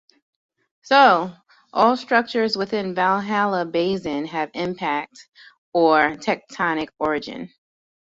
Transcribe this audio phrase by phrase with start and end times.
[0.81, 1.31] So,
[1.73, 5.27] all structures within Valhalla basin have impact
[5.73, 7.53] or tectonic origin.